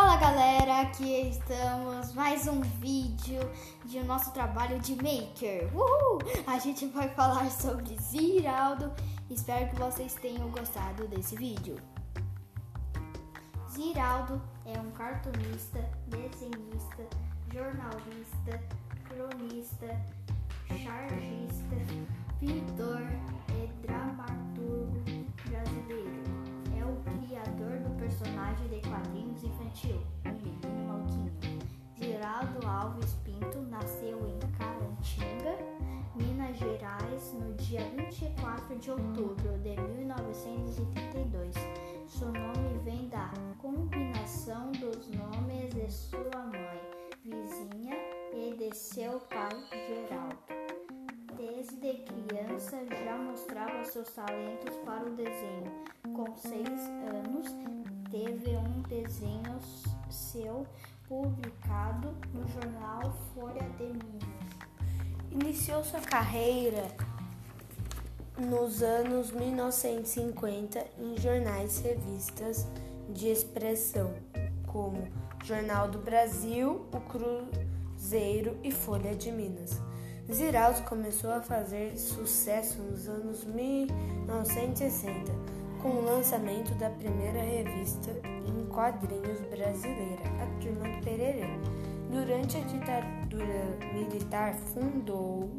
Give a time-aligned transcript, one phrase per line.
[0.00, 3.40] Fala galera, aqui estamos mais um vídeo
[3.84, 5.68] de nosso trabalho de maker.
[5.74, 6.20] Uhul!
[6.46, 8.92] A gente vai falar sobre Ziraldo.
[9.28, 11.74] Espero que vocês tenham gostado desse vídeo.
[13.72, 17.04] Ziraldo é um cartunista, desenhista,
[17.52, 18.62] jornalista,
[19.08, 20.00] cronista,
[20.68, 21.76] chargista,
[22.38, 23.02] pintor
[28.48, 31.32] personagem de quadrinhos infantil, o Menino Malquinho.
[31.98, 35.58] Ziraldo Alves Pinto nasceu em Carantinga,
[36.14, 41.54] Minas Gerais, no dia 24 de outubro de 1932.
[42.06, 46.80] Seu nome vem da combinação dos nomes de sua mãe,
[47.24, 47.96] vizinha,
[48.32, 50.38] e de seu pai, Geraldo.
[51.36, 55.72] Desde criança já mostrava seus talentos para o desenho.
[56.14, 57.54] Com seis anos,
[58.10, 59.58] teve um desenho
[60.10, 60.66] seu
[61.06, 64.24] publicado no jornal Folha de Minas.
[65.30, 66.86] Iniciou sua carreira
[68.38, 72.66] nos anos 1950 em jornais e revistas
[73.10, 74.14] de expressão,
[74.66, 75.06] como
[75.44, 79.82] Jornal do Brasil, O Cruzeiro e Folha de Minas.
[80.32, 88.10] Ziraldo começou a fazer sucesso nos anos 1960 com o lançamento da primeira revista
[88.46, 91.46] em quadrinhos brasileira, A Turma Pererê.
[92.10, 95.50] Durante a ditadura militar, fundou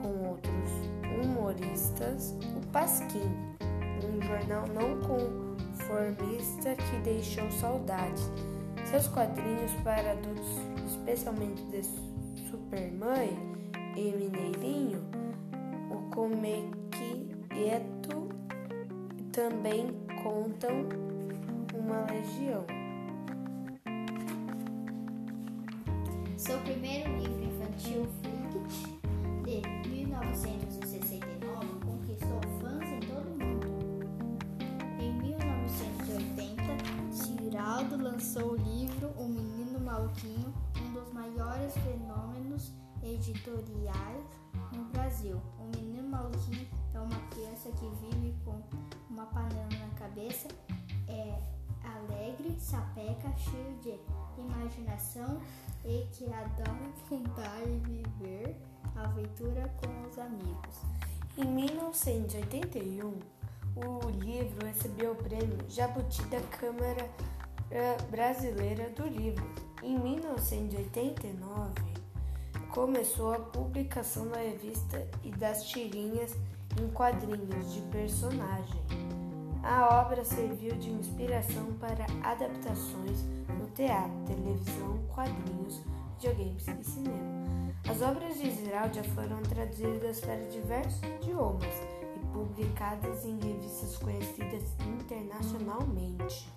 [0.00, 0.70] com outros
[1.22, 3.30] humoristas o Pasquim,
[4.02, 8.30] um jornal não conformista que deixou saudades.
[8.86, 11.82] Seus quadrinhos para adultos, especialmente de
[12.50, 13.38] Supermãe
[13.96, 15.04] e Mineirinho,
[15.90, 16.72] o Comequieto,
[19.32, 19.86] também
[20.22, 20.86] contam
[21.74, 22.66] uma legião.
[26.36, 29.00] Seu primeiro livro infantil, Flickit,
[29.42, 33.66] de 1969, conquistou fãs em todo o mundo.
[35.00, 36.62] Em 1980,
[37.10, 44.26] Giraldo lançou o livro O Menino Malquinho, um dos maiores fenômenos editoriais
[44.76, 45.40] no Brasil.
[45.58, 48.11] O Menino Malquinho é uma criança que vive
[50.22, 50.48] cabeça,
[51.08, 51.38] é
[51.82, 53.98] alegre, sapeca, cheio de
[54.40, 55.40] imaginação
[55.84, 58.56] e que adora contar e viver
[58.94, 60.82] aventura com os amigos.
[61.36, 63.18] Em 1981,
[63.74, 67.08] o livro recebeu o prêmio Jabuti da Câmara
[67.70, 69.44] eh, Brasileira do Livro.
[69.82, 71.72] Em 1989,
[72.70, 76.36] começou a publicação da revista e das tirinhas
[76.80, 79.11] em quadrinhos de personagem.
[79.62, 83.22] A obra serviu de inspiração para adaptações
[83.58, 85.80] no teatro, televisão, quadrinhos,
[86.18, 87.72] videogames e cinema.
[87.88, 91.74] As obras de Ziraldo já foram traduzidas para diversos idiomas
[92.16, 96.50] e publicadas em revistas conhecidas internacionalmente.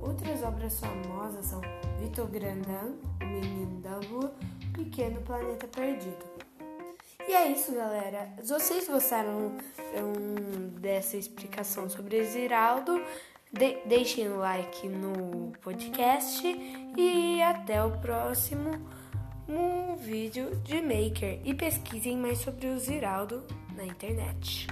[0.00, 1.60] Outras obras famosas são
[2.00, 4.32] Vitor Grandin, O Menino da Lua,
[4.72, 6.47] Pequeno Planeta Perdido.
[7.28, 8.32] E é isso, galera.
[8.42, 9.52] Se vocês gostaram
[10.80, 12.98] dessa explicação sobre Ziraldo,
[13.52, 16.42] de deixem o like no podcast
[16.96, 18.70] e até o próximo
[19.46, 21.38] um vídeo de Maker.
[21.44, 23.44] E pesquisem mais sobre o Ziraldo
[23.76, 24.66] na internet.